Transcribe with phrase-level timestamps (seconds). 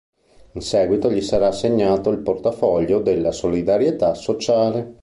[0.53, 4.97] In seguito gli sarà assegnato il portafoglio della Solidarietà sociale.